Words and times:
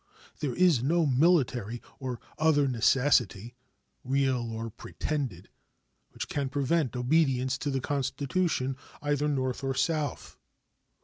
There 0.39 0.55
is 0.55 0.81
no 0.81 1.05
military 1.05 1.79
or 1.99 2.19
other 2.39 2.67
necessity, 2.67 3.53
real 4.03 4.51
or 4.51 4.71
pretended, 4.71 5.47
which 6.09 6.27
can 6.27 6.49
prevent 6.49 6.95
obedience 6.95 7.55
to 7.59 7.69
the 7.69 7.81
Constitution, 7.81 8.77
either 9.03 9.27
North 9.27 9.63
or 9.63 9.75
South. 9.75 10.37